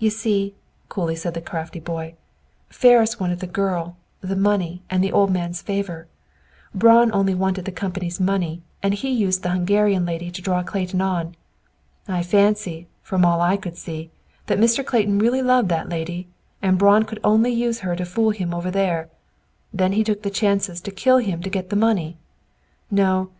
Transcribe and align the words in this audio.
You 0.00 0.10
see," 0.10 0.56
coolly 0.88 1.14
said 1.14 1.34
the 1.34 1.40
crafty 1.40 1.78
boy, 1.78 2.14
"Ferris 2.68 3.20
wanted 3.20 3.38
the 3.38 3.46
girl, 3.46 3.96
the 4.20 4.34
money, 4.34 4.82
and 4.90 4.98
the 5.04 5.12
old 5.12 5.30
man's 5.30 5.62
favor. 5.62 6.08
Braun 6.74 7.12
only 7.12 7.36
wanted 7.36 7.66
the 7.66 7.70
company's 7.70 8.18
money, 8.18 8.62
and 8.82 9.00
used 9.04 9.44
the 9.44 9.50
Hungarian 9.50 10.04
lady 10.04 10.32
to 10.32 10.42
draw 10.42 10.64
Clayton 10.64 11.00
on. 11.00 11.36
I 12.08 12.24
fancy, 12.24 12.88
from 13.04 13.24
all 13.24 13.40
I 13.40 13.56
could 13.56 13.76
see, 13.78 14.10
that 14.48 14.58
Mr. 14.58 14.84
Clayton 14.84 15.20
really 15.20 15.40
loved 15.40 15.68
that 15.68 15.88
lady; 15.88 16.26
and 16.60 16.78
Braun 16.78 17.04
could 17.04 17.20
only 17.22 17.52
use 17.52 17.78
her 17.86 17.94
to 17.94 18.04
fool 18.04 18.30
him 18.30 18.52
over 18.52 18.72
there; 18.72 19.08
then 19.72 19.92
he 19.92 20.02
took 20.02 20.22
the 20.24 20.30
chances 20.30 20.80
to 20.80 20.90
kill 20.90 21.18
him 21.18 21.40
to 21.44 21.48
get 21.48 21.70
the 21.70 21.76
money. 21.76 22.16
No! 22.90 23.30